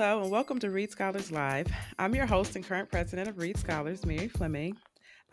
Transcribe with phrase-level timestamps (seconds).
[0.00, 1.66] Hello, and welcome to Read Scholars Live.
[1.98, 4.76] I'm your host and current president of Read Scholars, Mary Fleming.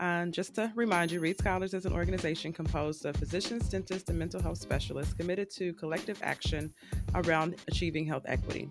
[0.00, 4.18] And just to remind you, Read Scholars is an organization composed of physicians, dentists, and
[4.18, 6.74] mental health specialists committed to collective action
[7.14, 8.68] around achieving health equity.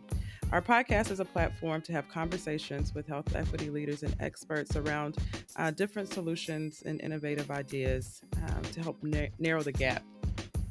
[0.52, 5.18] Our podcast is a platform to have conversations with health equity leaders and experts around
[5.56, 10.04] uh, different solutions and innovative ideas um, to help na- narrow the gap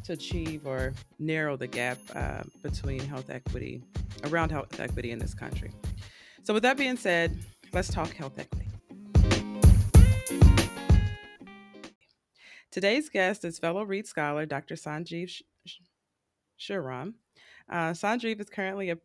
[0.04, 3.82] to achieve or narrow the gap uh, between health equity,
[4.24, 5.72] around health equity in this country.
[6.42, 7.36] So, with that being said,
[7.72, 8.68] let's talk health equity.
[12.70, 14.74] Today's guest is fellow Reed scholar Dr.
[14.74, 15.42] Sanjeev
[16.58, 17.14] Sriram.
[17.70, 18.98] Uh, Sanjeev is currently a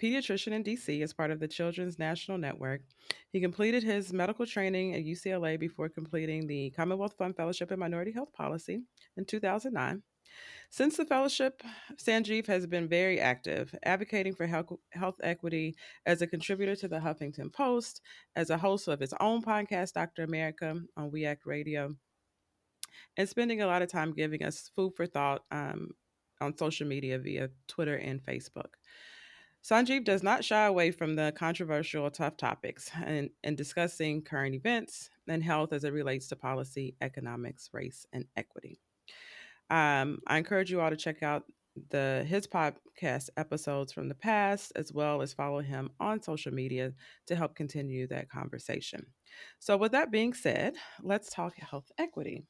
[0.00, 2.82] pediatrician in DC as part of the Children's National Network.
[3.30, 8.12] He completed his medical training at UCLA before completing the Commonwealth Fund Fellowship in Minority
[8.12, 8.82] Health Policy
[9.16, 10.02] in 2009.
[10.70, 11.62] Since the fellowship,
[11.96, 17.00] Sanjeev has been very active, advocating for health, health equity as a contributor to the
[17.00, 18.00] Huffington Post,
[18.36, 20.22] as a host of his own podcast, Dr.
[20.22, 21.94] America, on We Act Radio,
[23.18, 25.90] and spending a lot of time giving us food for thought um,
[26.40, 28.74] on social media via Twitter and Facebook.
[29.62, 35.08] Sanjeev does not shy away from the controversial, tough topics and, and discussing current events
[35.28, 38.80] and health as it relates to policy, economics, race, and equity.
[39.72, 41.44] Um, I encourage you all to check out
[41.90, 46.92] the his podcast episodes from the past, as well as follow him on social media
[47.26, 49.06] to help continue that conversation.
[49.58, 52.44] So, with that being said, let's talk health equity.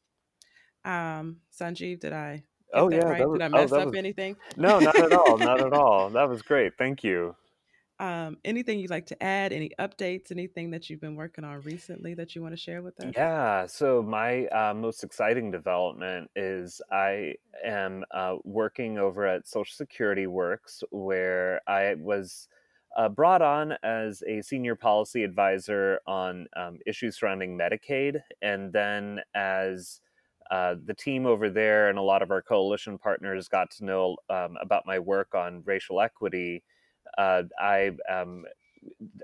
[0.84, 2.42] Um, Sanjeev, did I?
[2.74, 3.28] oh yeah, right?
[3.28, 4.36] was, did I oh, mess oh, up was, anything?
[4.56, 5.38] No, not at all.
[5.38, 6.10] not at all.
[6.10, 6.72] That was great.
[6.76, 7.36] Thank you.
[8.02, 9.52] Um, anything you'd like to add?
[9.52, 10.32] Any updates?
[10.32, 13.12] Anything that you've been working on recently that you want to share with us?
[13.14, 13.64] Yeah.
[13.66, 20.26] So my uh, most exciting development is I am uh, working over at Social Security
[20.26, 22.48] Works, where I was.
[22.94, 29.18] Uh, brought on as a senior policy advisor on um, issues surrounding Medicaid, and then
[29.34, 30.02] as
[30.50, 34.18] uh, the team over there and a lot of our coalition partners got to know
[34.28, 36.62] um, about my work on racial equity
[37.18, 38.44] uh, I um,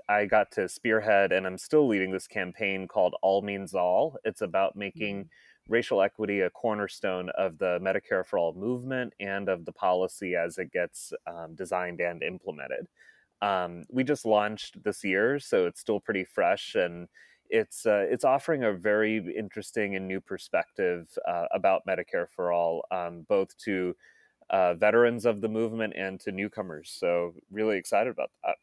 [0.07, 4.17] I got to spearhead, and I'm still leading this campaign called All Means All.
[4.23, 5.73] It's about making mm-hmm.
[5.73, 10.57] racial equity a cornerstone of the Medicare for All movement and of the policy as
[10.57, 12.87] it gets um, designed and implemented.
[13.41, 17.07] Um, we just launched this year, so it's still pretty fresh, and
[17.49, 22.85] it's uh, it's offering a very interesting and new perspective uh, about Medicare for All,
[22.91, 23.95] um, both to
[24.49, 26.95] uh, veterans of the movement and to newcomers.
[26.97, 28.55] So really excited about that.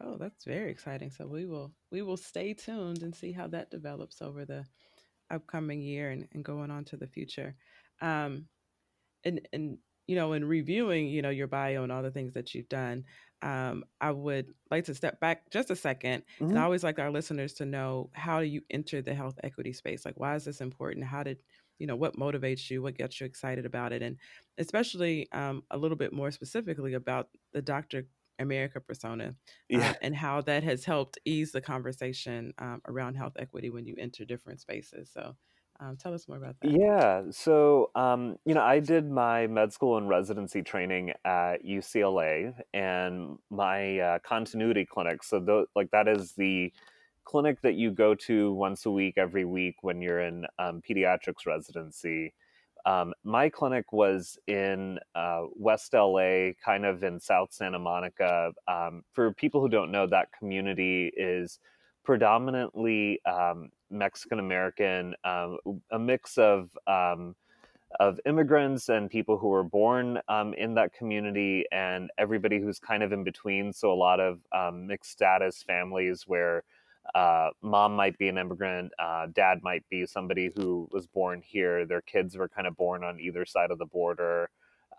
[0.00, 1.10] Oh, that's very exciting.
[1.10, 4.64] So we will we will stay tuned and see how that develops over the
[5.30, 7.56] upcoming year and, and going on to the future.
[8.00, 8.46] Um,
[9.24, 12.54] and and you know, in reviewing, you know, your bio and all the things that
[12.54, 13.04] you've done,
[13.42, 16.46] um, I would like to step back just a 2nd mm-hmm.
[16.46, 19.72] And I always like our listeners to know how do you enter the health equity
[19.72, 20.06] space?
[20.06, 21.04] Like, why is this important?
[21.04, 21.38] How did
[21.78, 24.16] you know what motivates you what gets you excited about it and
[24.58, 28.04] especially um, a little bit more specifically about the dr
[28.38, 29.34] america persona
[29.68, 29.90] yeah.
[29.90, 33.94] uh, and how that has helped ease the conversation um, around health equity when you
[33.98, 35.34] enter different spaces so
[35.80, 36.72] um, tell us more about that.
[36.72, 37.22] Yeah.
[37.30, 43.38] So, um, you know, I did my med school and residency training at UCLA and
[43.50, 45.22] my uh, continuity clinic.
[45.22, 46.72] So, th- like, that is the
[47.28, 51.46] clinic that you go to once a week, every week when you're in um, pediatrics
[51.46, 52.32] residency.
[52.86, 58.52] Um, my clinic was in uh, West LA, kind of in South Santa Monica.
[58.66, 61.58] Um, for people who don't know, that community is
[62.02, 65.58] predominantly um, Mexican American, um,
[65.90, 67.36] a mix of um,
[68.00, 73.02] of immigrants and people who were born um, in that community, and everybody who's kind
[73.02, 73.70] of in between.
[73.70, 74.40] So a lot of
[74.72, 76.64] mixed status families where
[77.14, 81.86] uh, mom might be an immigrant, uh, dad might be somebody who was born here.
[81.86, 84.50] Their kids were kind of born on either side of the border.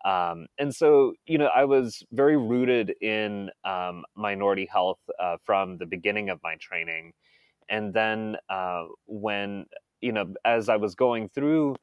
[0.06, 5.78] Um, and so, you know, I was very rooted in um, minority health uh, from
[5.78, 7.14] the beginning of my training.
[7.68, 9.66] And then uh, when,
[10.02, 11.76] you know, as I was going through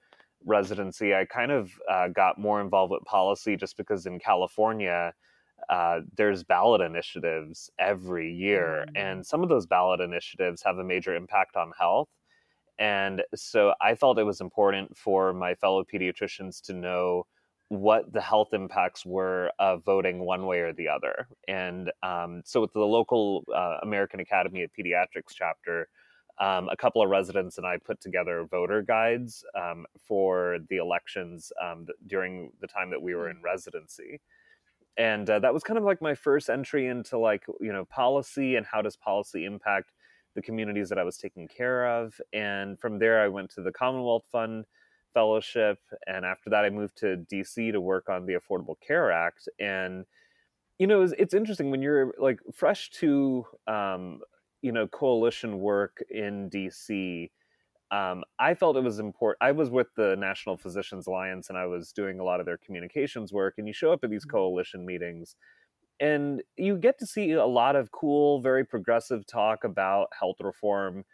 [0.44, 5.12] residency, I kind of uh, got more involved with policy just because in California,
[5.68, 11.14] uh, there's ballot initiatives every year, and some of those ballot initiatives have a major
[11.14, 12.08] impact on health.
[12.78, 17.26] And so I felt it was important for my fellow pediatricians to know
[17.68, 21.26] what the health impacts were of voting one way or the other.
[21.48, 25.88] And um, so, with the local uh, American Academy of Pediatrics chapter,
[26.38, 31.50] um, a couple of residents and I put together voter guides um, for the elections
[31.62, 33.42] um, during the time that we were in mm.
[33.44, 34.20] residency.
[34.96, 38.56] And uh, that was kind of like my first entry into like you know policy
[38.56, 39.92] and how does policy impact
[40.34, 42.20] the communities that I was taking care of.
[42.32, 44.66] And from there, I went to the Commonwealth Fund
[45.14, 49.48] Fellowship, and after that, I moved to DC to work on the Affordable Care Act.
[49.58, 50.04] And
[50.78, 54.20] you know, it's, it's interesting when you're like fresh to um,
[54.62, 57.30] you know coalition work in DC
[57.90, 59.38] um, I felt it was important.
[59.40, 62.58] I was with the National Physicians Alliance and I was doing a lot of their
[62.58, 63.54] communications work.
[63.58, 64.36] And you show up at these mm-hmm.
[64.36, 65.36] coalition meetings
[66.00, 71.04] and you get to see a lot of cool, very progressive talk about health reform.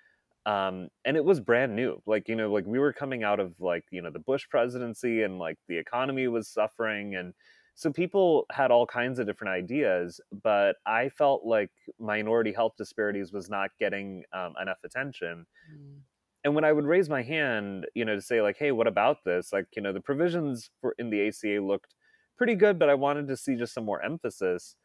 [0.47, 2.03] Um, and it was brand new.
[2.07, 5.23] Like, you know, like we were coming out of like, you know, the Bush presidency
[5.23, 7.15] and like the economy was suffering.
[7.15, 7.35] And
[7.75, 11.71] so people had all kinds of different ideas, but I felt like
[12.01, 15.47] minority health disparities was not getting um, enough attention.
[15.71, 16.01] Mm
[16.45, 19.25] and when I would raise my hand, you know, to say like, "Hey, what about
[19.25, 21.95] this?" Like, you know, the provisions for in the ACA looked
[22.37, 24.77] pretty good, but I wanted to see just some more emphasis.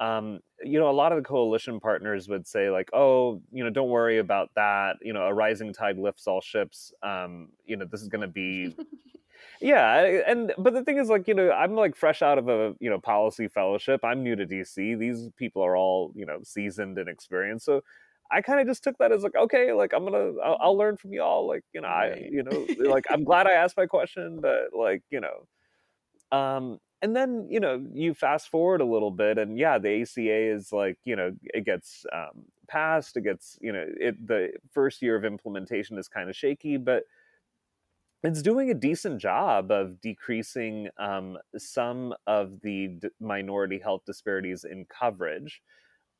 [0.00, 3.70] Um, you know, a lot of the coalition partners would say like, "Oh, you know,
[3.70, 4.96] don't worry about that.
[5.02, 6.92] You know, a rising tide lifts all ships.
[7.02, 8.76] Um, you know, this is going to be."
[9.60, 12.74] yeah and but the thing is like you know i'm like fresh out of a
[12.80, 16.98] you know policy fellowship i'm new to dc these people are all you know seasoned
[16.98, 17.82] and experienced so
[18.30, 20.96] I kind of just took that as like, okay, like I'm gonna, I'll, I'll learn
[20.96, 21.46] from y'all.
[21.46, 25.02] Like, you know, I, you know, like I'm glad I asked my question, but like,
[25.10, 25.46] you know,
[26.36, 30.54] um, and then you know, you fast forward a little bit, and yeah, the ACA
[30.54, 35.02] is like, you know, it gets um, passed, it gets, you know, it the first
[35.02, 37.04] year of implementation is kind of shaky, but
[38.22, 44.64] it's doing a decent job of decreasing um, some of the d- minority health disparities
[44.64, 45.60] in coverage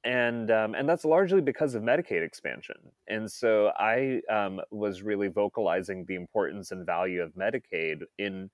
[0.05, 2.77] and um, and that's largely because of Medicaid expansion.
[3.09, 8.51] And so I um, was really vocalizing the importance and value of Medicaid in,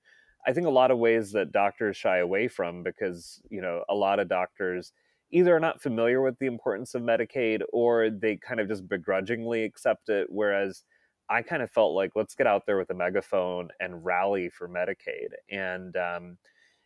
[0.47, 3.95] I think, a lot of ways that doctors shy away from because you know a
[3.95, 4.93] lot of doctors
[5.31, 9.63] either are not familiar with the importance of Medicaid or they kind of just begrudgingly
[9.63, 10.83] accept it, whereas
[11.29, 14.69] I kind of felt like let's get out there with a megaphone and rally for
[14.69, 15.95] Medicaid and.
[15.97, 16.37] Um,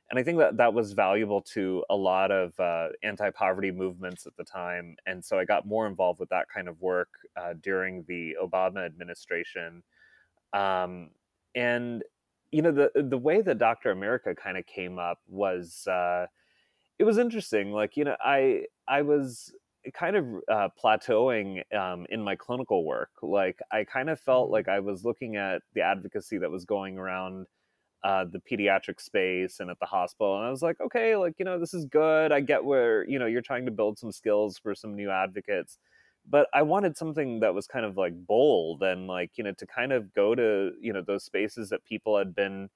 [0.10, 4.36] and I think that that was valuable to a lot of uh, anti-poverty movements at
[4.38, 8.06] the time, and so I got more involved with that kind of work uh, during
[8.07, 9.81] the Obama administration.
[10.54, 11.10] Um,
[11.56, 12.04] and
[12.52, 16.28] you know, the the way that Doctor America kind of came up was uh,
[17.00, 17.72] it was interesting.
[17.72, 19.54] Like you know, I I was
[19.94, 23.12] kind of uh, plateauing um, in my clinical work.
[23.22, 24.54] Like I kind of felt mm-hmm.
[24.54, 27.48] like I was looking at the advocacy that was going around
[28.06, 30.38] uh, the pediatric space and at the hospital.
[30.38, 32.31] And I was like, okay, like, you know, this is good.
[32.31, 35.80] I get where, you know, you're trying to build some skills for some new advocates.
[36.30, 39.66] But I wanted something that was kind of like bold and like, you know, to
[39.66, 42.69] kind of go to, you know, those spaces that people had been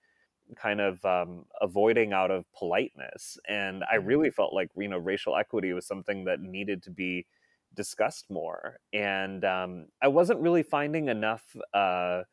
[0.55, 3.37] kind of um, avoiding out of politeness.
[3.47, 4.07] And I mm-hmm.
[4.07, 7.27] really felt like, you know, racial equity was something that needed to be
[7.75, 8.79] discussed more.
[8.93, 11.43] And um, I wasn't really finding enough.
[11.71, 12.23] Uh,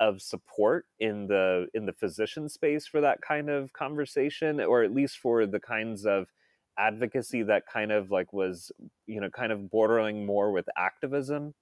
[0.00, 4.94] of support in the in the physician space for that kind of conversation or at
[4.94, 6.26] least for the kinds of
[6.78, 8.72] advocacy that kind of like was
[9.06, 11.54] you know kind of bordering more with activism.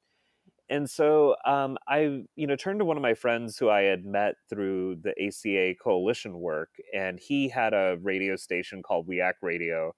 [0.70, 4.04] And so um, i you know turned to one of my friends who i had
[4.04, 9.38] met through the aca coalition work and he had a radio station called we act
[9.42, 9.94] radio.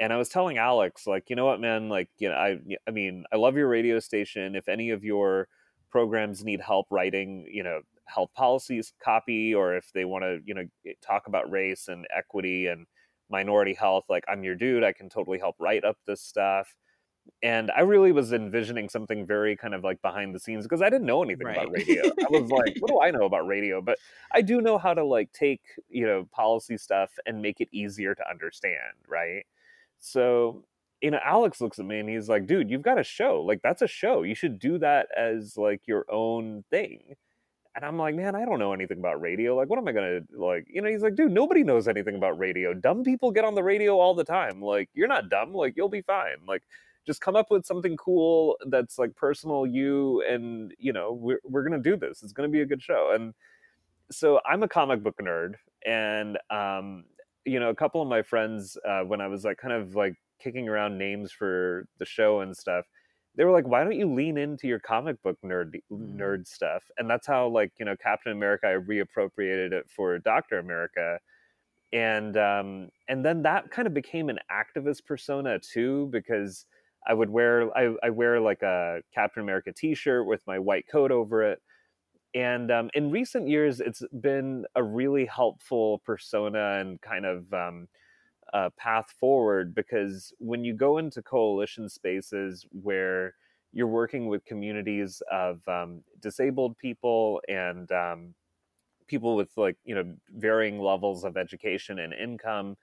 [0.00, 1.88] And i was telling alex like you know what man?
[1.88, 2.58] Like you know i
[2.88, 4.56] i mean i love your radio station.
[4.56, 5.48] If any of your
[5.90, 10.54] programs need help writing, you know, health policies copy, or if they want to, you
[10.54, 10.64] know,
[11.02, 12.86] talk about race and equity and
[13.30, 16.74] minority health, like I'm your dude, I can totally help write up this stuff.
[17.42, 20.90] And I really was envisioning something very kind of like behind the scenes because I
[20.90, 21.58] didn't know anything right.
[21.58, 22.02] about radio.
[22.06, 23.80] I was like, what do I know about radio?
[23.80, 23.98] But
[24.32, 28.14] I do know how to like take, you know, policy stuff and make it easier
[28.14, 29.44] to understand, right?
[30.00, 30.64] So
[31.02, 33.42] you know, Alex looks at me and he's like, dude, you've got a show.
[33.42, 34.22] Like, that's a show.
[34.22, 37.14] You should do that as like your own thing.
[37.76, 39.56] And I'm like, man, I don't know anything about radio.
[39.56, 40.66] Like, what am I gonna like?
[40.68, 42.74] You know, he's like, dude, nobody knows anything about radio.
[42.74, 44.60] Dumb people get on the radio all the time.
[44.60, 45.54] Like, you're not dumb.
[45.54, 46.36] Like, you'll be fine.
[46.46, 46.62] Like,
[47.06, 51.62] just come up with something cool that's like personal you, and you know, we're we're
[51.62, 52.22] gonna do this.
[52.22, 53.12] It's gonna be a good show.
[53.14, 53.34] And
[54.10, 55.54] so I'm a comic book nerd,
[55.86, 57.04] and um,
[57.44, 60.16] you know, a couple of my friends uh, when I was like kind of like
[60.42, 62.86] kicking around names for the show and stuff
[63.36, 66.16] they were like why don't you lean into your comic book nerd mm.
[66.16, 66.84] nerd stuff?
[66.98, 71.18] And that's how like you know captain america i reappropriated it for dr america.
[71.92, 76.66] And um and then that kind of became an activist persona too because
[77.06, 81.10] i would wear i, I wear like a captain america t-shirt with my white coat
[81.10, 81.60] over it.
[82.32, 87.88] And um, in recent years it's been a really helpful persona and kind of um,
[88.52, 93.34] uh, path forward because when you go into coalition spaces where
[93.72, 98.34] you're working with communities of um, disabled people and um,
[99.06, 102.76] people with like you know varying levels of education and income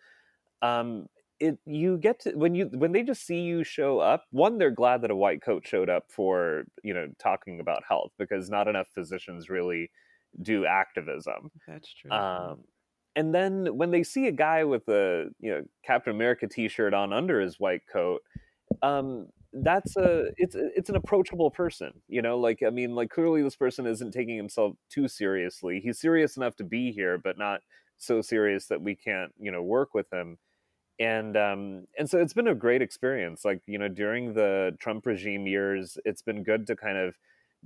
[0.61, 1.07] um,
[1.39, 4.71] it you get to when you when they just see you show up one they're
[4.71, 8.67] glad that a white coat showed up for you know talking about health because not
[8.67, 9.89] enough physicians really
[10.41, 12.11] do activism That's true.
[12.11, 12.59] um,
[13.17, 17.11] and then when they see a guy with a you know captain america t-shirt on
[17.11, 18.21] under his white coat
[18.81, 23.41] um, that's a it's it's an approachable person you know like i mean like clearly
[23.41, 25.79] this person isn't taking himself too seriously.
[25.83, 27.61] He's serious enough to be here but not
[27.97, 30.37] so serious that we can't you know work with him.
[30.99, 35.05] And um and so it's been a great experience like you know during the trump
[35.05, 37.15] regime years it's been good to kind of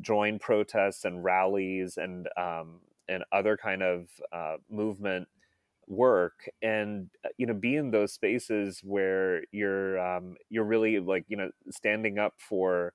[0.01, 2.79] join protests and rallies and um
[3.09, 5.27] and other kind of uh, movement
[5.91, 11.25] work and uh, you know be in those spaces where you're um you're really like
[11.27, 12.93] you know standing up for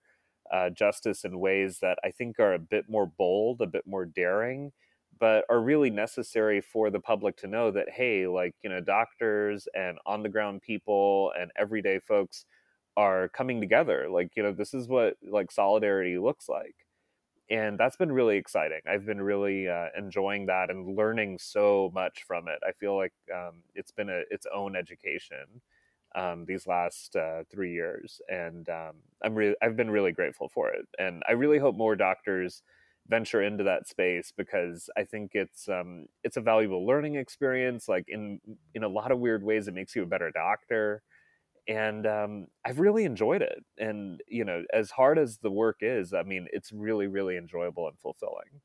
[0.52, 4.04] uh, justice in ways that I think are a bit more bold, a bit more
[4.06, 4.72] daring,
[5.18, 9.68] but are really necessary for the public to know that hey like you know doctors
[9.74, 12.44] and on the ground people and everyday folks
[12.96, 14.08] are coming together.
[14.10, 16.76] Like you know this is what like solidarity looks like
[17.50, 22.24] and that's been really exciting i've been really uh, enjoying that and learning so much
[22.26, 25.60] from it i feel like um, it's been a, its own education
[26.14, 30.70] um, these last uh, three years and um, i'm really i've been really grateful for
[30.70, 32.62] it and i really hope more doctors
[33.08, 37.88] venture into that space because I think it's um, it's a valuable learning experience.
[37.88, 38.40] Like in
[38.74, 41.02] in a lot of weird ways, it makes you a better doctor,
[41.68, 43.64] and um, I've really enjoyed it.
[43.78, 47.88] And you know, as hard as the work is, I mean, it's really really enjoyable
[47.88, 48.62] and fulfilling.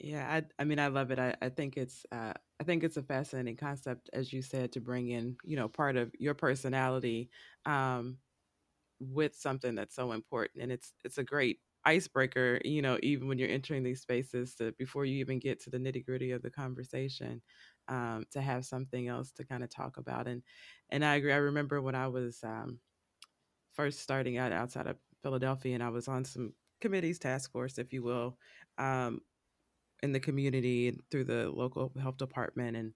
[0.00, 1.18] Yeah, I, I mean, I love it.
[1.18, 4.80] I, I think it's, uh, I think it's a fascinating concept, as you said, to
[4.80, 7.30] bring in, you know, part of your personality,
[7.66, 8.18] um,
[9.00, 13.38] with something that's so important, and it's, it's a great icebreaker, you know, even when
[13.38, 16.50] you're entering these spaces, to before you even get to the nitty gritty of the
[16.50, 17.42] conversation,
[17.92, 20.26] um, to have something else to kind of talk about.
[20.28, 20.42] And,
[20.90, 21.32] and I agree.
[21.32, 22.80] I remember when I was um,
[23.72, 27.92] first starting out outside of Philadelphia, and I was on some committees, task force, if
[27.92, 28.38] you will.
[28.78, 29.20] Um,
[30.02, 32.92] in the community through the local health department and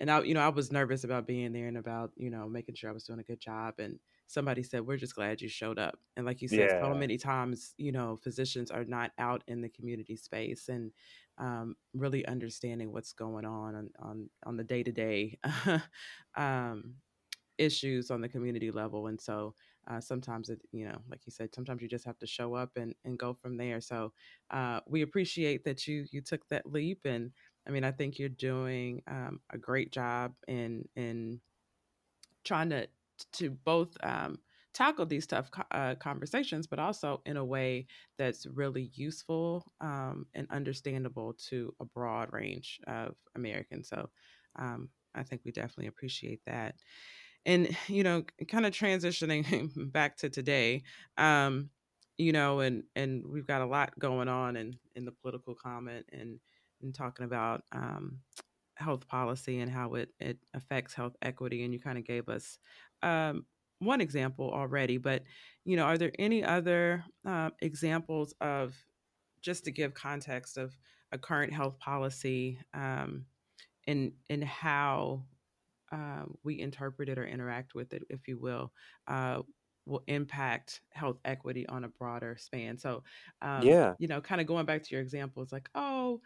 [0.00, 2.74] and I you know I was nervous about being there and about you know making
[2.74, 3.98] sure I was doing a good job and
[4.32, 5.98] somebody said we're just glad you showed up.
[6.16, 9.68] And like you said so many times you know physicians are not out in the
[9.68, 10.90] community space and
[11.38, 15.38] um, really understanding what's going on on on, on the day to day
[17.58, 19.06] issues on the community level.
[19.08, 19.54] And so
[19.88, 22.70] uh, sometimes it you know like you said sometimes you just have to show up
[22.76, 23.80] and, and go from there.
[23.80, 24.12] So
[24.50, 27.00] uh, we appreciate that you you took that leap.
[27.04, 27.32] And
[27.66, 31.40] i mean i think you're doing um, a great job in in
[32.44, 32.88] trying to
[33.32, 34.38] to both um,
[34.74, 37.86] tackle these tough uh, conversations but also in a way
[38.18, 44.08] that's really useful um, and understandable to a broad range of americans so
[44.58, 46.76] um, i think we definitely appreciate that.
[47.44, 50.82] And you know kind of transitioning back to today
[51.18, 51.70] um
[52.18, 56.06] you know and and we've got a lot going on in in the political comment
[56.12, 56.38] and
[56.82, 58.18] and talking about um
[58.76, 62.58] health policy and how it it affects health equity and you kind of gave us
[63.02, 63.46] um
[63.78, 65.24] one example already but
[65.64, 68.74] you know are there any other uh, examples of
[69.40, 70.76] just to give context of
[71.12, 73.26] a current health policy um,
[73.86, 75.24] and and how
[75.92, 78.72] um, we interpret it or interact with it, if you will,
[79.08, 79.42] uh,
[79.86, 82.78] will impact health equity on a broader span.
[82.78, 83.02] So,
[83.42, 86.20] um, yeah, you know, kind of going back to your examples, like, oh,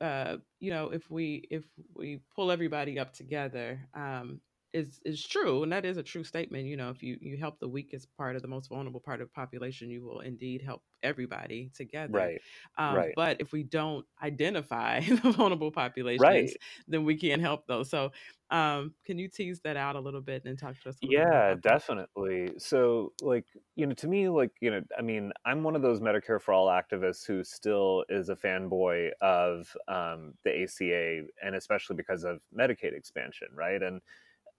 [0.00, 4.40] uh, you know, if we if we pull everybody up together, um,
[4.72, 6.66] is is true, and that is a true statement.
[6.66, 9.28] You know, if you you help the weakest part of the most vulnerable part of
[9.28, 12.30] the population, you will indeed help everybody together.
[12.30, 12.42] right,
[12.76, 16.60] Um, right, but if we don't identify the vulnerable populations, right.
[16.86, 17.90] then we can't help those.
[17.90, 18.12] So,
[18.50, 22.58] um, can you tease that out a little bit and talk to us Yeah, definitely.
[22.58, 23.46] So, like,
[23.76, 26.52] you know, to me, like, you know, I mean, I'm one of those Medicare for
[26.52, 32.40] All activists who still is a fanboy of um, the ACA, and especially because of
[32.52, 33.80] Medicaid expansion, right?
[33.80, 34.00] And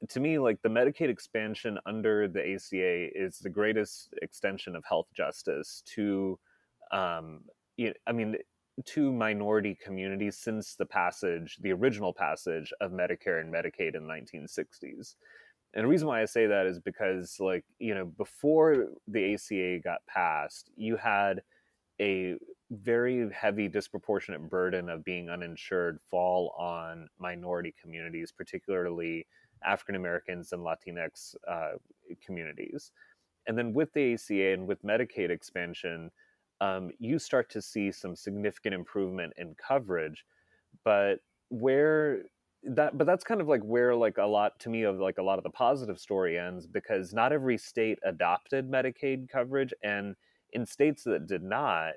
[0.10, 5.08] to me, like, the Medicaid expansion under the ACA is the greatest extension of health
[5.14, 6.40] justice to,
[6.92, 7.46] um,
[7.78, 8.38] you I mean,
[8.86, 14.10] to minority communities since the passage, the original passage of Medicare and Medicaid in the
[14.10, 15.16] 1960s
[15.74, 19.80] and the reason why I say that is because, like, you know, before the ACA
[19.80, 21.44] got passed, you had
[22.02, 22.38] a
[22.72, 29.28] very heavy disproportionate burden of being uninsured fall on minority communities, particularly
[29.66, 31.72] African Americans and Latinx uh,
[32.26, 32.92] communities.
[33.48, 36.12] And then with the ACA and with Medicaid expansion,
[36.62, 40.26] um, you start to see some significant improvement in coverage.
[40.84, 42.24] But where
[42.64, 45.24] that but that's kind of like where like a lot to me of like a
[45.24, 50.16] lot of the positive story ends because not every state adopted medicaid coverage and
[50.54, 51.94] in states that did not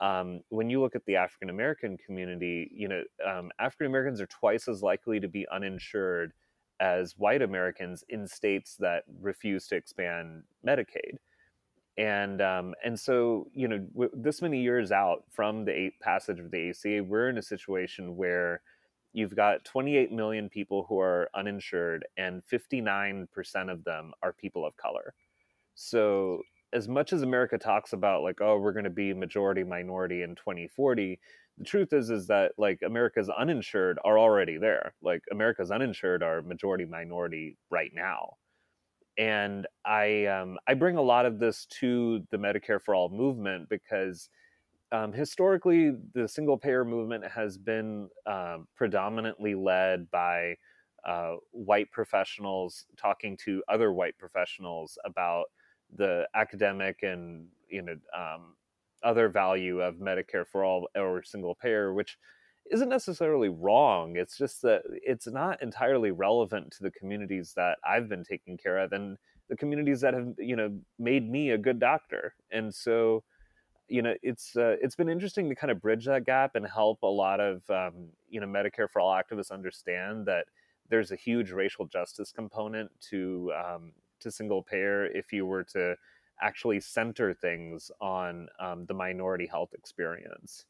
[0.00, 4.26] um, when you look at the african american community you know um, african americans are
[4.26, 6.32] twice as likely to be uninsured
[6.80, 11.18] as white americans in states that refuse to expand medicaid
[11.98, 16.50] and um, and so you know w- this many years out from the passage of
[16.52, 18.62] the ACA, we're in a situation where
[19.12, 23.26] you've got 28 million people who are uninsured, and 59%
[23.70, 25.12] of them are people of color.
[25.74, 26.42] So,
[26.72, 30.36] as much as America talks about like, oh, we're going to be majority minority in
[30.36, 31.18] 2040,
[31.58, 34.94] the truth is is that like America's uninsured are already there.
[35.02, 38.34] Like America's uninsured are majority minority right now.
[39.18, 43.68] And I um, I bring a lot of this to the Medicare for All movement
[43.68, 44.30] because
[44.90, 50.56] um, historically, the single payer movement has been um, predominantly led by
[51.04, 55.46] uh, white professionals talking to other white professionals about
[55.96, 58.54] the academic and you know um,
[59.02, 62.18] other value of Medicare for all or single payer, which
[62.70, 64.16] isn't necessarily wrong.
[64.16, 68.78] It's just that it's not entirely relevant to the communities that I've been taking care
[68.78, 69.16] of and
[69.48, 72.34] the communities that have you know made me a good doctor.
[72.50, 73.24] And so
[73.88, 77.02] you know it's uh, it's been interesting to kind of bridge that gap and help
[77.02, 80.46] a lot of um, you know Medicare for all activists understand that
[80.90, 85.96] there's a huge racial justice component to um, to single payer if you were to
[86.40, 90.66] actually center things on um, the minority health experience.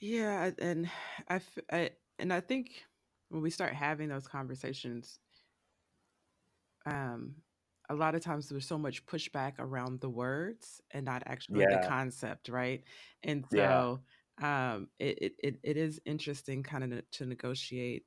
[0.00, 0.90] Yeah, and
[1.28, 1.40] I,
[1.70, 2.86] I and I think
[3.28, 5.20] when we start having those conversations,
[6.86, 7.36] um,
[7.88, 11.78] a lot of times there's so much pushback around the words and not actually the
[11.78, 12.84] concept, right?
[13.22, 14.02] And yeah, so
[14.40, 18.06] um, it, it, it it is interesting kind of to negotiate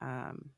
[0.00, 0.50] um,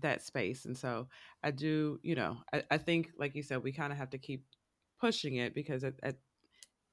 [0.00, 0.64] that space.
[0.64, 1.08] And so
[1.42, 4.18] I do, you know, I, I think, like you said, we kind of have to
[4.18, 4.44] keep
[5.00, 6.16] pushing it because at, at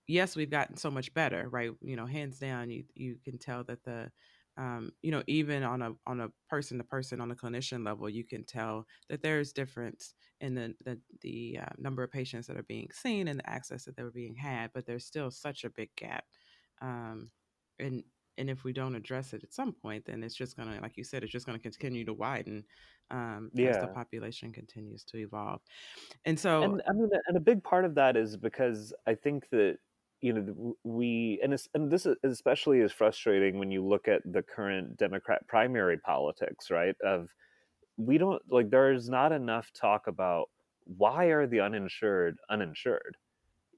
[0.08, 1.72] yes, we've gotten so much better, right?
[1.82, 4.12] You know, hands down, you you can tell that the
[4.58, 8.10] um, you know, even on a on a person to person on a clinician level,
[8.10, 12.58] you can tell that there's difference in the the, the uh, number of patients that
[12.58, 15.64] are being seen and the access that they were being had, but there's still such
[15.66, 16.26] a big gap.
[16.82, 17.32] Um,
[17.80, 18.04] and
[18.38, 21.04] and if we don't address it at some point, then it's just gonna, like you
[21.04, 22.64] said, it's just gonna continue to widen
[23.12, 25.62] um, as the population continues to evolve.
[26.26, 29.50] And so, And I mean, and a big part of that is because I think
[29.50, 29.78] that
[30.22, 34.22] you know we and it's, and this is especially is frustrating when you look at
[34.26, 36.96] the current Democrat primary politics, right?
[37.04, 37.30] Of
[37.98, 40.50] we don't like there's not enough talk about
[40.86, 43.18] why are the uninsured uninsured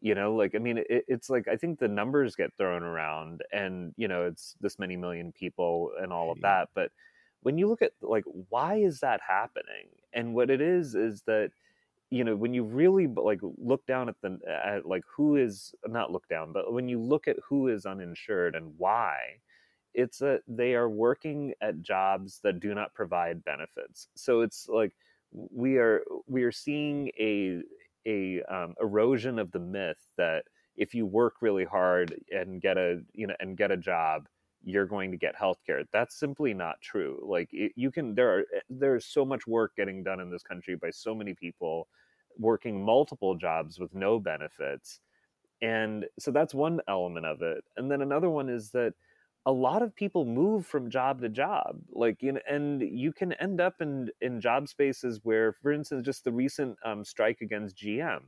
[0.02, 3.42] you know like i mean it, it's like i think the numbers get thrown around
[3.52, 6.92] and you know it's this many million people and all of that but
[7.48, 9.88] when you look at like why is that happening?
[10.14, 11.52] And what it is is that
[12.10, 16.12] you know when you really like look down at the at like who is not
[16.12, 19.18] look down but when you look at who is uninsured and why
[19.94, 24.10] it's that they are working at jobs that do not provide benefits.
[24.16, 24.94] So it's like
[25.32, 27.62] we are we are seeing a
[28.06, 30.44] a um, erosion of the myth that
[30.76, 34.28] if you work really hard and get a you know and get a job
[34.64, 37.24] you're going to get health care that's simply not true.
[37.24, 40.76] Like it, you can there are there's so much work getting done in this country
[40.76, 41.88] by so many people
[42.38, 45.00] working multiple jobs with no benefits.
[45.62, 47.64] And so that's one element of it.
[47.78, 48.94] And then another one is that
[49.48, 53.34] a lot of people move from job to job like you know and you can
[53.34, 57.78] end up in in job spaces where for instance just the recent um, strike against
[57.78, 58.24] gm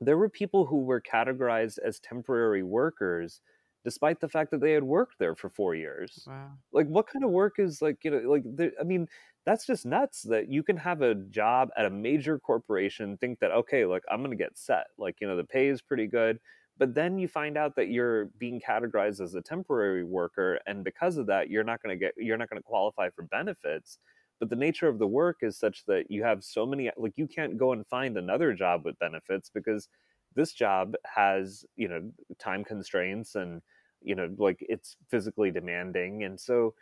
[0.00, 3.40] there were people who were categorized as temporary workers
[3.84, 6.26] despite the fact that they had worked there for four years.
[6.26, 9.08] Wow, like what kind of work is like you know like there, i mean
[9.46, 13.52] that's just nuts that you can have a job at a major corporation think that
[13.52, 16.40] okay like i'm gonna get set like you know the pay is pretty good
[16.78, 21.16] but then you find out that you're being categorized as a temporary worker and because
[21.16, 23.98] of that you're not going to get you're not going to qualify for benefits
[24.38, 27.26] but the nature of the work is such that you have so many like you
[27.26, 29.88] can't go and find another job with benefits because
[30.34, 33.62] this job has you know time constraints and
[34.02, 36.74] you know like it's physically demanding and so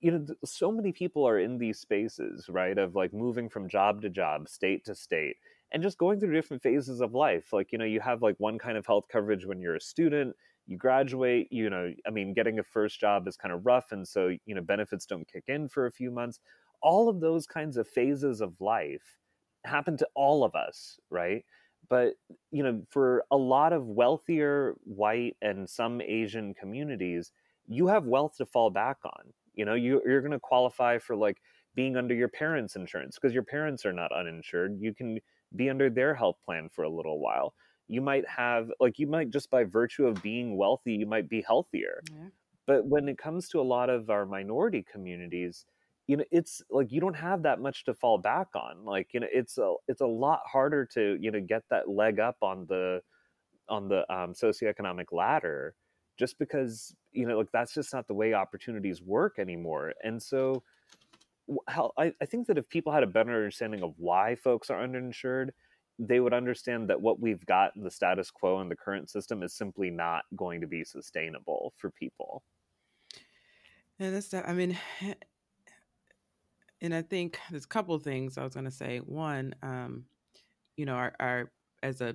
[0.00, 4.00] you know so many people are in these spaces right of like moving from job
[4.02, 5.36] to job state to state
[5.72, 8.58] and just going through different phases of life like you know you have like one
[8.58, 10.34] kind of health coverage when you're a student
[10.66, 14.06] you graduate you know i mean getting a first job is kind of rough and
[14.06, 16.40] so you know benefits don't kick in for a few months.
[16.82, 19.18] All of those kinds of phases of life
[19.64, 21.44] happen to all of us right?
[21.88, 22.14] But
[22.50, 27.32] you know for a lot of wealthier white and some asian communities
[27.66, 29.32] you have wealth to fall back on.
[29.54, 31.38] You know you, you're going to qualify for like
[31.74, 34.76] being under your parents insurance because your parents are not uninsured.
[34.80, 35.18] You can
[35.56, 37.54] be under their health plan for a little while.
[37.88, 41.42] You might have like you might just by virtue of being wealthy you might be
[41.42, 42.02] healthier.
[42.10, 42.28] Yeah.
[42.66, 45.66] but when it comes to a lot of our minority communities
[46.06, 48.84] you know it's like you don't have that much to fall back on.
[48.84, 52.20] Like you know it's a it's a lot harder to you know get that leg
[52.20, 53.00] up on the
[53.68, 55.74] on the um, socioeconomic ladder
[56.18, 59.94] just because you know like that's just not the way opportunities work anymore.
[60.02, 60.62] And so
[61.68, 65.50] I, I think that if people had a better understanding of why folks are underinsured
[65.98, 69.54] they would understand that what we've got the status quo in the current system is
[69.54, 72.42] simply not going to be sustainable for people
[73.98, 74.76] and that's that i mean
[76.80, 80.04] and i think there's a couple things i was going to say one um
[80.76, 81.50] you know our, our
[81.82, 82.14] as a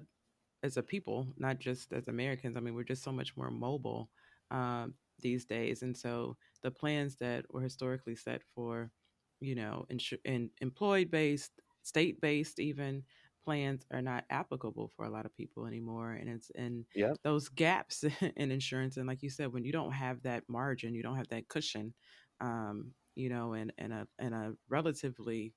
[0.63, 2.57] as a people, not just as Americans.
[2.57, 4.09] I mean, we're just so much more mobile
[4.51, 8.91] um, these days, and so the plans that were historically set for,
[9.39, 13.03] you know, insu- in employed based, state based, even
[13.43, 17.17] plans are not applicable for a lot of people anymore and it's and yep.
[17.23, 18.03] those gaps
[18.35, 21.29] in insurance and like you said when you don't have that margin you don't have
[21.29, 21.93] that cushion
[22.41, 25.53] um, you know and and a and a relatively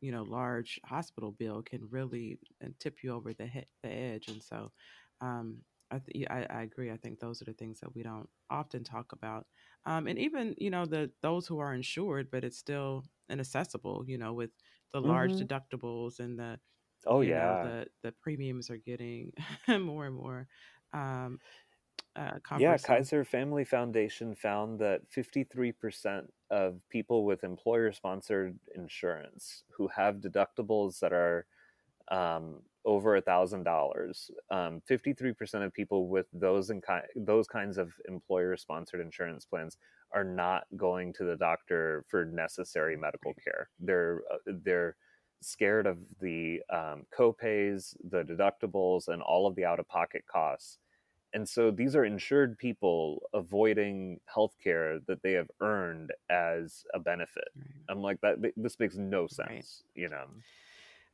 [0.00, 4.28] you know large hospital bill can really uh, tip you over the he- the edge
[4.28, 4.72] and so
[5.20, 8.28] um, I, th- I, I agree I think those are the things that we don't
[8.50, 9.46] often talk about
[9.86, 14.18] um, and even you know the those who are insured but it's still inaccessible you
[14.18, 14.50] know with
[14.92, 15.44] the large mm-hmm.
[15.44, 16.58] deductibles and the
[17.06, 19.32] oh yeah know, the the premiums are getting
[19.80, 20.46] more and more
[20.92, 21.38] um,
[22.16, 29.88] uh, yeah, Kaiser Family Foundation found that 53% of people with employer sponsored insurance who
[29.88, 31.44] have deductibles that are
[32.12, 37.78] um, over a thousand dollars, 53% um, of people with those and ki- those kinds
[37.78, 39.78] of employer sponsored insurance plans
[40.12, 43.68] are not going to the doctor for necessary medical care.
[43.80, 44.96] They're uh, they're
[45.40, 50.78] scared of the um, copays, the deductibles, and all of the out of pocket costs
[51.34, 56.98] and so these are insured people avoiding health care that they have earned as a
[56.98, 57.66] benefit right.
[57.90, 59.64] i'm like that this makes no sense right.
[59.94, 60.24] you know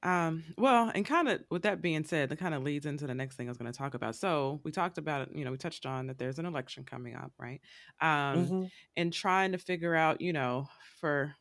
[0.03, 3.15] um, well, and kind of with that being said, that kind of leads into the
[3.15, 4.17] next thing I was going to talk about.
[4.17, 7.33] So we talked about, you know, we touched on that there's an election coming up,
[7.39, 7.61] right?
[8.01, 8.65] Um, mm-hmm.
[8.97, 10.69] and trying to figure out, you know,
[11.01, 11.35] for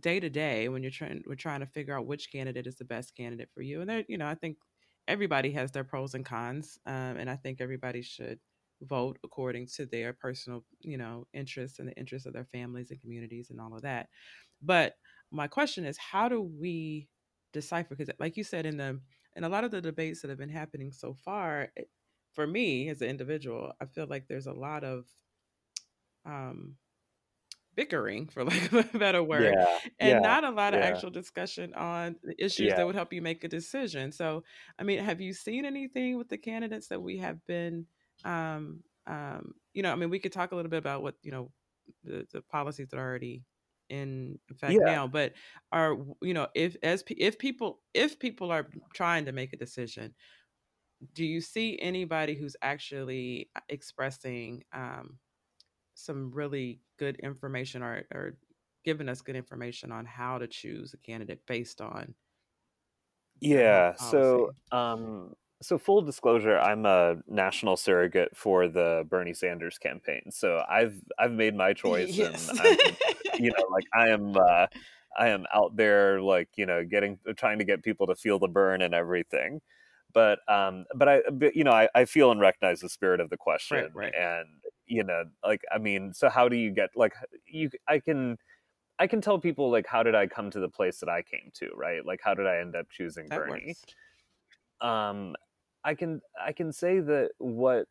[0.00, 2.84] day to day when you're trying, we're trying to figure out which candidate is the
[2.84, 3.82] best candidate for you.
[3.82, 4.56] And there, you know, I think
[5.06, 8.38] everybody has their pros and cons, um, and I think everybody should
[8.82, 13.00] vote according to their personal, you know, interests and the interests of their families and
[13.00, 14.08] communities and all of that.
[14.62, 14.94] But
[15.30, 17.08] my question is, how do we
[17.54, 17.94] decipher?
[17.94, 19.00] Because, like you said in the
[19.36, 21.88] in a lot of the debates that have been happening so far, it,
[22.34, 25.06] for me as an individual, I feel like there's a lot of
[26.26, 26.76] um,
[27.74, 30.86] bickering for lack of a better word yeah, and yeah, not a lot of yeah.
[30.86, 34.42] actual discussion on the issues that would help you make a decision so
[34.78, 37.86] i mean have you seen anything with the candidates that we have been
[38.24, 41.30] um, um, you know i mean we could talk a little bit about what you
[41.30, 41.50] know
[42.04, 43.42] the, the policies that are already
[43.90, 45.32] in effect now but
[45.72, 50.14] are you know if as if people if people are trying to make a decision
[51.12, 55.18] do you see anybody who's actually uh, expressing um,
[55.94, 58.38] some really good information or, or
[58.84, 62.14] giving us good information on how to choose a candidate based on
[63.40, 70.22] yeah so um so full disclosure i'm a national surrogate for the bernie sanders campaign
[70.30, 72.48] so i've i've made my choice yes.
[72.48, 72.76] and I'm,
[73.38, 74.66] you know like i am uh
[75.18, 78.48] i am out there like you know getting trying to get people to feel the
[78.48, 79.60] burn and everything
[80.12, 83.30] but um but i but, you know I, I feel and recognize the spirit of
[83.30, 84.14] the question right, right.
[84.14, 84.46] and
[84.86, 87.14] you know like i mean so how do you get like
[87.46, 88.38] you i can
[88.98, 91.50] i can tell people like how did i come to the place that i came
[91.54, 93.84] to right like how did i end up choosing that bernie works.
[94.80, 95.34] um
[95.84, 97.86] i can i can say that what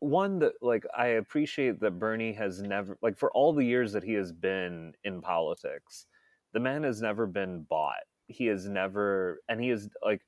[0.00, 4.04] one that like i appreciate that bernie has never like for all the years that
[4.04, 6.06] he has been in politics
[6.52, 10.22] the man has never been bought he has never and he is like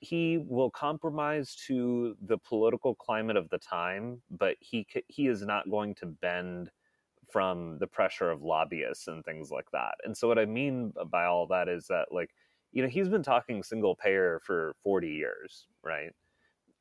[0.00, 5.70] he will compromise to the political climate of the time, but he he is not
[5.70, 6.70] going to bend
[7.30, 9.94] from the pressure of lobbyists and things like that.
[10.04, 12.30] And so what I mean by all that is that like
[12.72, 16.12] you know he's been talking single payer for 40 years, right?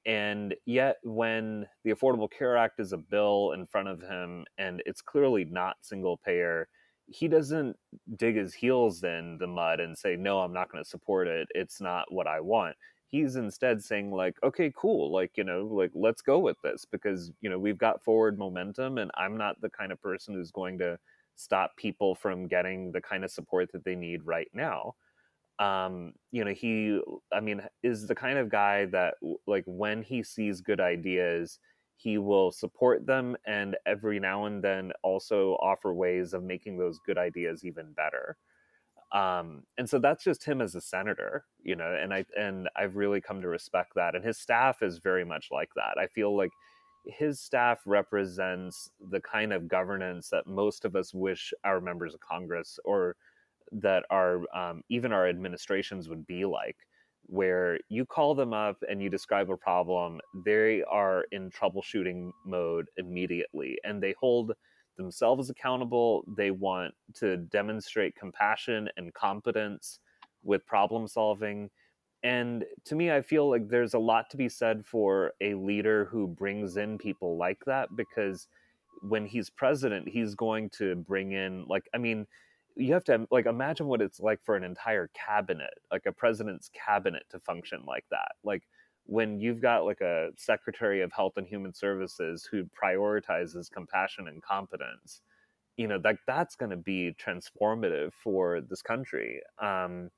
[0.07, 4.81] And yet, when the Affordable Care Act is a bill in front of him and
[4.85, 6.69] it's clearly not single payer,
[7.07, 7.75] he doesn't
[8.15, 11.49] dig his heels in the mud and say, No, I'm not going to support it.
[11.53, 12.77] It's not what I want.
[13.09, 17.31] He's instead saying, like, okay, cool, like, you know, like, let's go with this because,
[17.41, 20.77] you know, we've got forward momentum and I'm not the kind of person who's going
[20.79, 20.97] to
[21.35, 24.95] stop people from getting the kind of support that they need right now
[25.59, 26.99] um you know he
[27.33, 29.15] i mean is the kind of guy that
[29.47, 31.59] like when he sees good ideas
[31.95, 36.99] he will support them and every now and then also offer ways of making those
[36.99, 38.37] good ideas even better.
[39.11, 42.97] Um and so that's just him as a senator you know and i and i've
[42.97, 45.97] really come to respect that and his staff is very much like that.
[45.97, 46.51] I feel like
[47.05, 52.19] his staff represents the kind of governance that most of us wish our members of
[52.19, 53.15] congress or
[53.71, 56.77] that our um, even our administrations would be like
[57.29, 62.87] where you call them up and you describe a problem they are in troubleshooting mode
[62.97, 64.53] immediately and they hold
[64.97, 66.23] themselves accountable.
[66.35, 69.99] They want to demonstrate compassion and competence
[70.43, 71.69] with problem solving.
[72.23, 76.05] And to me i feel like there's a lot to be said for a leader
[76.05, 78.47] who brings in people like that because
[79.03, 82.25] when he's president he's going to bring in like i mean
[82.77, 86.69] you have to like imagine what it's like for an entire cabinet, like a president's
[86.69, 88.33] cabinet to function like that.
[88.43, 88.63] Like
[89.05, 94.43] when you've got like a secretary of health and human services who prioritizes compassion and
[94.43, 95.21] competence,
[95.77, 99.41] you know, that that's going to be transformative for this country.
[99.61, 100.09] Um,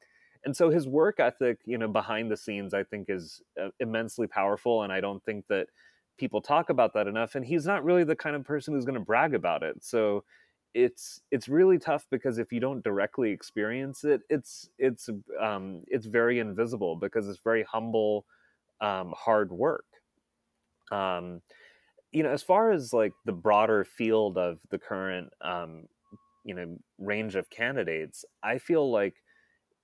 [0.43, 4.25] and so his work ethic, you know, behind the scenes, I think is uh, immensely
[4.25, 4.83] powerful.
[4.83, 5.67] And I don't think that
[6.17, 7.35] people talk about that enough.
[7.35, 9.83] And he's not really the kind of person who's going to brag about it.
[9.83, 10.23] So
[10.73, 15.09] it's it's really tough because if you don't directly experience it it's it's
[15.41, 18.25] um it's very invisible because it's very humble
[18.81, 19.85] um hard work.
[20.91, 21.41] Um
[22.11, 25.87] you know as far as like the broader field of the current um
[26.43, 29.15] you know range of candidates i feel like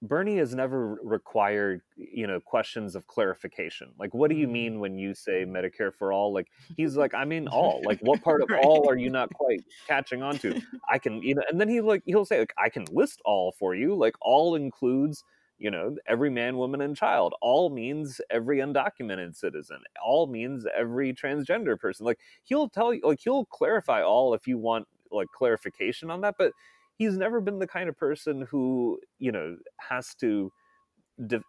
[0.07, 3.91] Bernie has never required, you know, questions of clarification.
[3.99, 4.53] Like, what do you mm-hmm.
[4.53, 6.33] mean when you say Medicare for all?
[6.33, 7.81] Like, he's like, I mean all.
[7.83, 8.63] Like, what part of right.
[8.63, 10.61] all are you not quite catching on to?
[10.89, 13.53] I can, you know, and then he like he'll say, like, I can list all
[13.57, 13.95] for you.
[13.95, 15.23] Like, all includes,
[15.57, 17.33] you know, every man, woman, and child.
[17.41, 19.79] All means every undocumented citizen.
[20.03, 22.05] All means every transgender person.
[22.05, 26.35] Like, he'll tell you, like, he'll clarify all if you want like clarification on that,
[26.37, 26.51] but
[26.97, 30.51] he's never been the kind of person who you know has to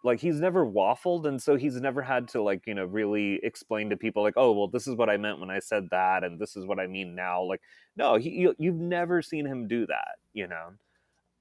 [0.03, 3.89] like he's never waffled and so he's never had to like you know really explain
[3.89, 6.39] to people like oh well this is what i meant when i said that and
[6.39, 7.61] this is what i mean now like
[7.97, 10.69] no he, you, you've never seen him do that you know?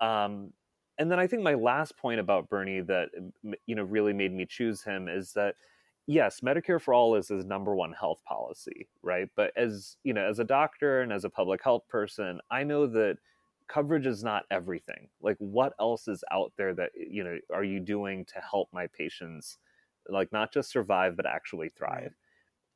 [0.06, 0.52] Um
[0.98, 3.10] and then i think my last point about bernie that
[3.66, 5.54] you know really made me choose him is that
[6.08, 9.28] yes medicare for all is his number one health policy right?
[9.36, 12.88] But as you know as a doctor and as a public health person i know
[12.88, 13.18] that
[13.68, 17.80] coverage is not everything like what else is out there that you know are you
[17.80, 19.58] doing to help my patients
[20.08, 22.14] like not just survive but actually thrive?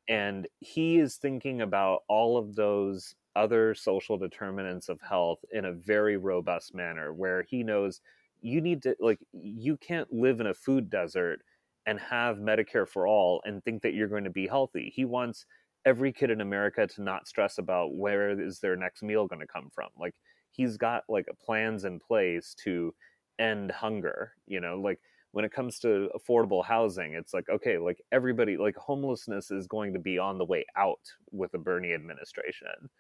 [0.09, 5.72] And he is thinking about all of those other social determinants of health in a
[5.72, 8.00] very robust manner where he knows
[8.40, 11.40] you need to like you can't live in a food desert
[11.87, 14.92] and have medicare for all and think that you're going to be healthy.
[14.94, 15.46] He wants
[15.87, 19.46] every kid in america to not stress about where is their next meal going to
[19.46, 19.88] come from.
[19.98, 20.14] Like
[20.50, 22.94] he's got like plans in place to
[23.38, 25.00] end hunger you know like
[25.32, 29.92] when it comes to affordable housing it's like okay like everybody like homelessness is going
[29.92, 32.90] to be on the way out with the bernie administration.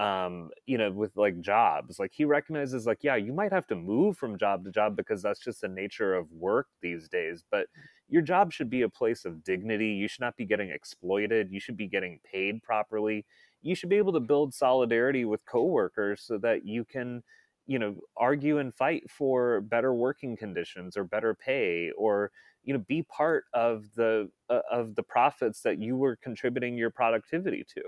[0.00, 3.76] Um you know with like jobs like he recognizes like yeah you might have to
[3.76, 7.68] move from job to job because that's just the nature of work these days but
[8.08, 9.88] your job should be a place of dignity.
[9.88, 11.50] You should not be getting exploited.
[11.50, 13.24] You should be getting paid properly
[13.64, 17.24] you should be able to build solidarity with coworkers so that you can
[17.66, 22.30] you know argue and fight for better working conditions or better pay or
[22.64, 26.90] you know be part of the uh, of the profits that you were contributing your
[26.90, 27.82] productivity to.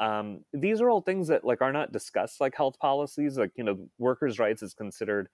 [0.00, 3.64] Um, these are all things that like are not discussed like health policies like you
[3.64, 5.28] know workers rights is considered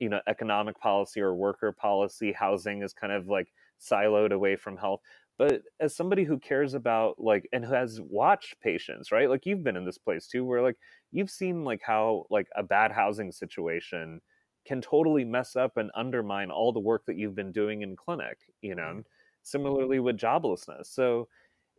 [0.00, 2.32] you know economic policy or worker policy.
[2.32, 3.48] Housing is kind of like
[3.80, 5.02] siloed away from health
[5.40, 9.64] but as somebody who cares about like and who has watched patients right like you've
[9.64, 10.76] been in this place too where like
[11.12, 14.20] you've seen like how like a bad housing situation
[14.66, 18.36] can totally mess up and undermine all the work that you've been doing in clinic
[18.60, 19.00] you know mm-hmm.
[19.42, 21.26] similarly with joblessness so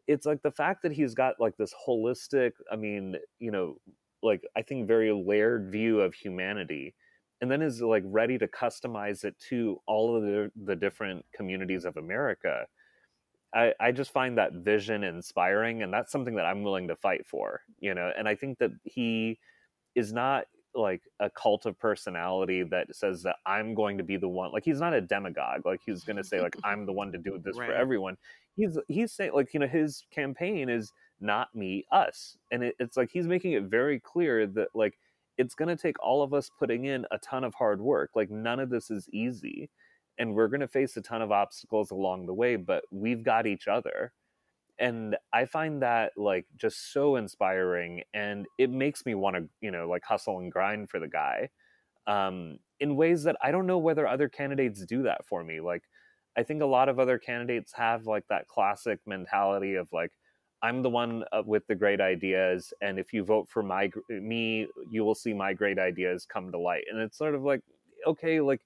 [0.08, 3.76] it's like the fact that he's got like this holistic i mean you know
[4.24, 6.95] like i think very layered view of humanity
[7.41, 11.86] and then is like ready to customize it to all of the, the different communities
[11.86, 12.65] of america
[13.54, 17.26] I, I just find that vision inspiring and that's something that i'm willing to fight
[17.26, 19.40] for you know and i think that he
[19.96, 24.28] is not like a cult of personality that says that i'm going to be the
[24.28, 27.12] one like he's not a demagogue like he's going to say like i'm the one
[27.12, 27.68] to do this right.
[27.68, 28.16] for everyone
[28.56, 32.96] he's he's saying like you know his campaign is not me us and it, it's
[32.96, 34.98] like he's making it very clear that like
[35.38, 38.30] it's going to take all of us putting in a ton of hard work like
[38.30, 39.70] none of this is easy
[40.17, 43.47] and we're going to face a ton of obstacles along the way but we've got
[43.47, 44.13] each other.
[44.80, 49.71] And i find that like just so inspiring and it makes me want to you
[49.71, 51.50] know like hustle and grind for the guy
[52.08, 55.84] um, in ways that i don't know whether other candidates do that for me like
[56.38, 60.12] i think a lot of other candidates have like that classic mentality of like
[60.62, 64.67] i'm the one uh, with the great ideas and if you vote for my me
[64.89, 66.84] you will see my great ideas come to light.
[66.91, 67.62] And it's sort of like
[68.08, 68.62] okay like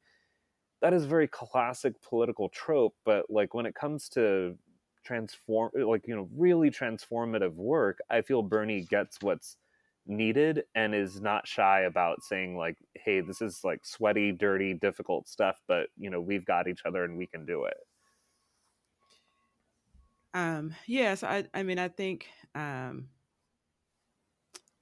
[0.86, 4.56] that is very classic political trope but like when it comes to
[5.04, 9.58] transform like you know really transformative work i feel bernie gets what's
[10.06, 15.28] needed and is not shy about saying like hey this is like sweaty dirty difficult
[15.28, 17.78] stuff but you know we've got each other and we can do it.
[20.36, 23.10] Um yes i i mean i think um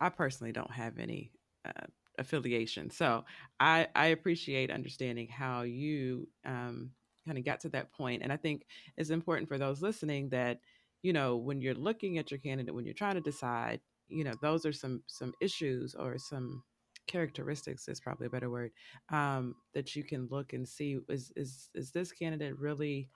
[0.01, 1.31] i personally don't have any
[1.63, 1.85] uh,
[2.17, 2.89] affiliation.
[2.89, 3.25] So
[3.59, 6.91] I, I appreciate understanding how you um,
[7.25, 8.21] kind of got to that point.
[8.23, 8.65] And I think
[8.97, 10.59] it's important for those listening that,
[11.01, 14.33] you know, when you're looking at your candidate, when you're trying to decide, you know,
[14.41, 16.63] those are some some issues or some
[17.07, 18.71] characteristics is probably a better word
[19.09, 23.09] um, that you can look and see is is is this candidate really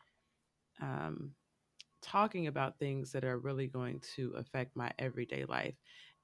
[0.82, 1.32] um,
[2.02, 5.76] talking about things that are really going to affect my everyday life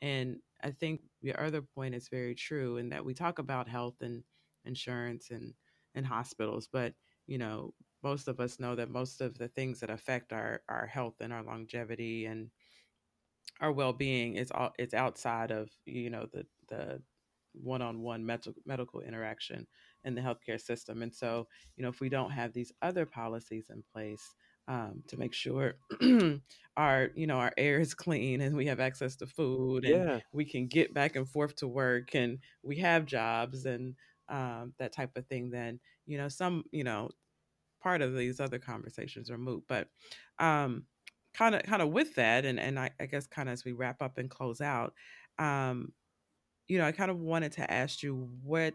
[0.04, 3.96] and I think your other point is very true in that we talk about health
[4.02, 4.22] and
[4.66, 5.54] insurance and,
[5.96, 6.94] and hospitals, but
[7.26, 10.86] you know, most of us know that most of the things that affect our, our
[10.86, 12.50] health and our longevity and
[13.62, 17.02] our well-being is all it's outside of you know the the
[17.54, 19.66] one-on-one medical medical interaction
[20.06, 23.70] in the healthcare system and so you know if we don't have these other policies
[23.70, 24.34] in place
[24.68, 25.74] um, to make sure
[26.78, 30.20] our you know our air is clean and we have access to food and yeah.
[30.32, 33.96] we can get back and forth to work and we have jobs and
[34.30, 37.10] um, that type of thing then you know some you know
[37.82, 39.90] part of these other conversations are moot but
[40.40, 40.86] um
[41.34, 43.74] kind of kind of with that and and I, I guess kind of as we
[43.74, 44.94] wrap up and close out
[45.40, 45.92] um
[46.68, 48.74] you know i kind of wanted to ask you what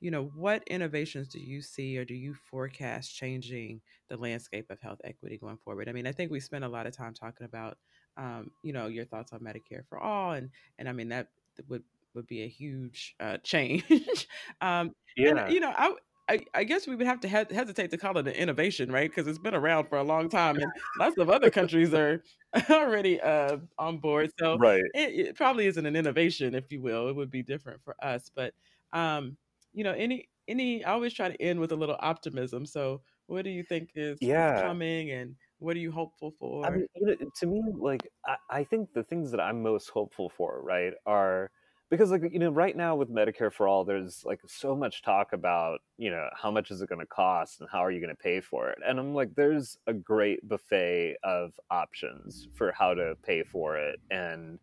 [0.00, 4.80] you know, what innovations do you see or do you forecast changing the landscape of
[4.80, 5.88] health equity going forward?
[5.88, 7.76] I mean, I think we spent a lot of time talking about,
[8.16, 11.28] um, you know, your thoughts on Medicare for all, and and I mean that
[11.68, 11.82] would
[12.14, 13.84] would be a huge uh, change.
[14.60, 15.94] um, yeah, and, you know, I.
[16.28, 19.10] I, I, guess we would have to he- hesitate to call it an innovation, right?
[19.10, 22.22] Because it's been around for a long time, and lots of other countries are
[22.70, 24.30] already uh, on board.
[24.38, 24.80] So right.
[24.94, 27.08] it, it, probably isn't an innovation, if you will.
[27.08, 28.54] It would be different for us, but
[28.92, 29.36] um,
[29.72, 32.66] you know, any any I always try to end with a little optimism.
[32.66, 34.62] So what do you think is yeah.
[34.62, 36.66] coming and what are you hopeful for?
[36.66, 39.90] I mean, you know, to me, like I, I think the things that I'm most
[39.90, 41.50] hopeful for, right, are
[41.90, 45.32] because like you know right now with medicare for all there's like so much talk
[45.32, 48.14] about you know how much is it going to cost and how are you going
[48.14, 52.94] to pay for it and i'm like there's a great buffet of options for how
[52.94, 54.58] to pay for it and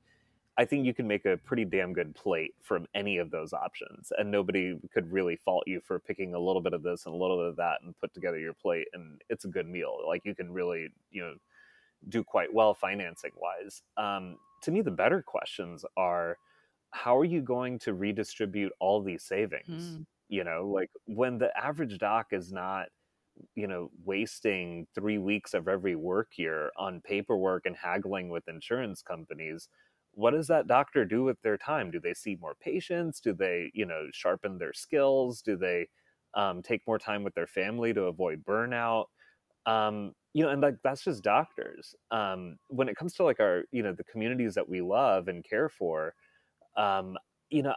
[0.58, 4.12] I think you can make a pretty damn good plate from any of those options,
[4.18, 7.18] and nobody could really fault you for picking a little bit of this and a
[7.18, 9.98] little bit of that and put together your plate, and it's a good meal.
[10.06, 11.36] Like you can really, you know,
[12.10, 13.84] do quite well financing wise.
[13.98, 16.38] Um, to me, the better questions are
[16.90, 19.84] how are you going to redistribute all these savings?
[19.84, 20.06] Mm.
[20.30, 22.88] You know, like when the average doc is not
[23.56, 29.04] you know wasting three weeks of every work year on paperwork and haggling with insurance
[29.04, 29.70] companies
[30.18, 31.92] what does that doctor do with their time?
[31.92, 33.22] Do they see more patients?
[33.22, 35.44] Do they, you know, sharpen their skills?
[35.44, 35.88] Do they
[36.34, 39.06] um, take more time with their family to avoid burnout?
[39.66, 41.96] Um, you know, and like that's just doctors.
[42.12, 45.44] Um, when it comes to like our, you know, the communities that we love and
[45.44, 46.16] care for,
[46.78, 47.18] um,
[47.50, 47.76] you know,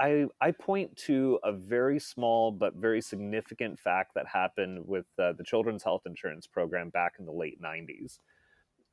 [0.00, 5.32] I I point to a very small but very significant fact that happened with uh,
[5.34, 8.20] the Children's Health Insurance Program back in the late '90s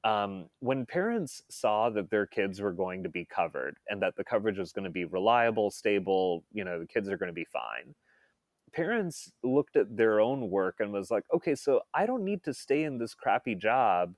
[0.04, 4.24] um, when parents saw that their kids were going to be covered and that the
[4.24, 7.48] coverage was going to be reliable, stable, you know, the kids are going to be
[7.52, 7.94] fine,
[8.72, 12.54] parents looked at their own work and was like, okay, so I don't need to
[12.54, 14.14] stay in this crappy job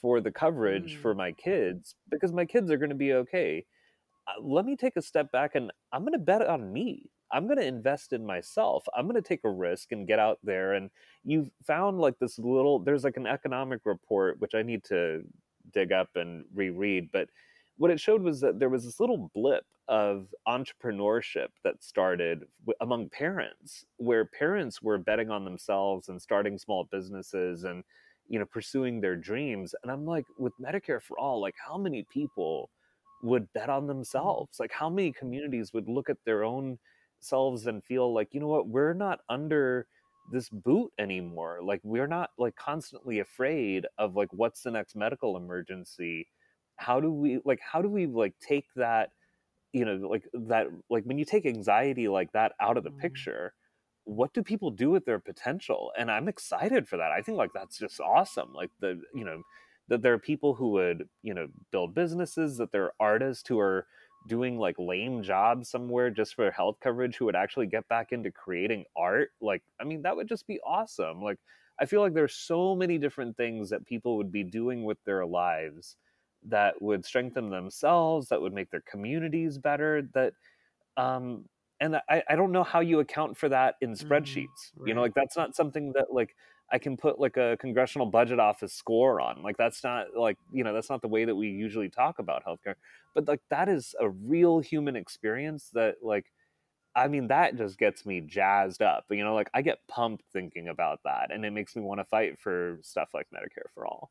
[0.00, 1.00] for the coverage mm.
[1.00, 3.64] for my kids because my kids are going to be okay.
[4.26, 7.10] Uh, let me take a step back and I'm going to bet on me.
[7.32, 8.84] I'm going to invest in myself.
[8.96, 10.74] I'm going to take a risk and get out there.
[10.74, 10.90] And
[11.24, 15.22] you've found like this little, there's like an economic report, which I need to
[15.72, 17.10] dig up and reread.
[17.12, 17.28] But
[17.76, 22.44] what it showed was that there was this little blip of entrepreneurship that started
[22.80, 27.82] among parents where parents were betting on themselves and starting small businesses and
[28.28, 32.06] you know pursuing their dreams and i'm like with medicare for all like how many
[32.12, 32.70] people
[33.24, 33.88] would bet on mm-hmm.
[33.88, 36.78] themselves like how many communities would look at their own
[37.22, 38.68] selves and feel like you know what?
[38.68, 39.86] We're not under
[40.30, 41.60] this boot anymore.
[41.62, 46.28] Like we're not like constantly afraid of like what's the next medical emergency?
[46.76, 49.10] How do we like how do we like take that
[49.72, 52.98] you know like that like when you take anxiety like that out of the mm.
[52.98, 53.54] picture
[54.04, 55.92] what do people do with their potential?
[55.96, 57.12] And i'm excited for that.
[57.12, 58.52] I think like that's just awesome.
[58.54, 59.42] Like the you know
[59.88, 63.58] that there are people who would you know build businesses that there are artists who
[63.58, 63.86] are
[64.26, 68.30] doing like lame jobs somewhere just for health coverage who would actually get back into
[68.30, 71.38] creating art like i mean that would just be awesome like
[71.80, 75.24] i feel like there's so many different things that people would be doing with their
[75.24, 75.96] lives
[76.44, 80.02] that would strengthen themselves, that would make their communities better.
[80.14, 80.32] That,
[80.96, 81.44] um,
[81.80, 84.06] and I, I don't know how you account for that in mm-hmm.
[84.06, 84.44] spreadsheets.
[84.44, 84.88] Mm, right.
[84.88, 86.34] You know, like that's not something that like
[86.72, 89.42] I can put like a congressional budget office score on.
[89.42, 92.44] Like that's not like you know that's not the way that we usually talk about
[92.44, 92.74] healthcare.
[93.14, 96.26] But like that is a real human experience that like.
[96.96, 99.04] I mean, that just gets me jazzed up.
[99.10, 102.04] You know, like I get pumped thinking about that, and it makes me want to
[102.04, 104.10] fight for stuff like Medicare for all.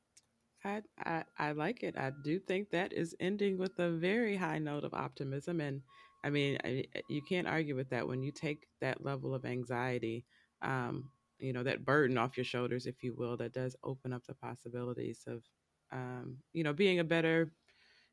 [0.63, 1.97] I, I I like it.
[1.97, 5.81] I do think that is ending with a very high note of optimism, and
[6.23, 10.25] I mean, I, you can't argue with that when you take that level of anxiety,
[10.61, 13.37] um, you know, that burden off your shoulders, if you will.
[13.37, 15.43] That does open up the possibilities of,
[15.91, 17.51] um, you know, being a better,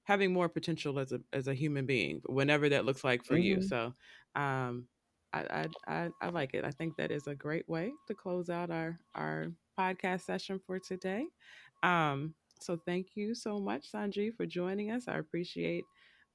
[0.04, 3.60] having more potential as a as a human being, whenever that looks like for mm-hmm.
[3.60, 3.62] you.
[3.62, 3.94] So,
[4.34, 4.86] um,
[5.32, 6.64] I, I I I like it.
[6.64, 9.48] I think that is a great way to close out our our
[9.78, 11.26] podcast session for today.
[11.82, 15.08] Um, so thank you so much, Sanjeev, for joining us.
[15.08, 15.84] I appreciate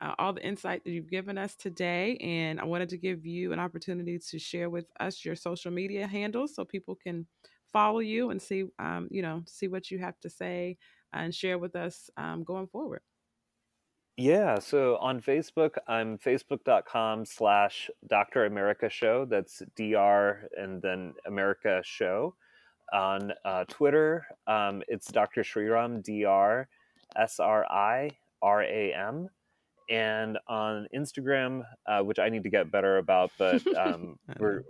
[0.02, 2.18] uh, all the insight that you've given us today.
[2.18, 6.08] And I wanted to give you an opportunity to share with us your social media
[6.08, 7.26] handles so people can
[7.72, 10.78] follow you and see, um, you know, see what you have to say
[11.14, 13.02] and share with us um, going forward.
[14.18, 18.46] Yeah, so on Facebook, I'm facebook.com slash Dr.
[18.46, 19.26] America Show.
[19.26, 22.36] That's DR and then America Show.
[22.94, 25.44] On uh, Twitter, um, it's Dr.
[25.44, 26.68] Sriram, D R
[27.16, 29.30] S R I R A M.
[29.92, 34.64] And on Instagram, uh, which I need to get better about, but um, we're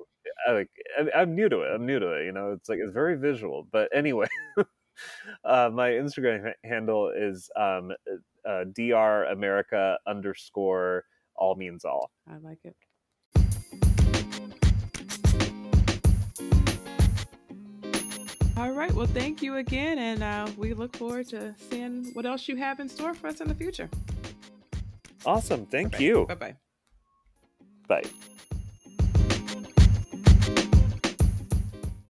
[0.50, 0.70] like
[1.16, 1.72] I'm new to it.
[1.74, 2.26] I'm new to it.
[2.26, 3.68] You know, it's like it's very visual.
[3.72, 4.28] But anyway,
[5.46, 7.92] uh, my Instagram handle is um,
[8.48, 11.06] uh, dr America underscore
[11.36, 12.12] all means all.
[12.28, 12.76] I like it.
[18.58, 18.94] All right.
[18.94, 19.98] Well, thank you again.
[19.98, 23.42] And uh, we look forward to seeing what else you have in store for us
[23.42, 23.90] in the future.
[25.26, 25.66] Awesome.
[25.66, 26.04] Thank Bye-bye.
[26.04, 26.26] you.
[26.28, 26.56] Bye-bye.
[27.88, 28.04] Bye.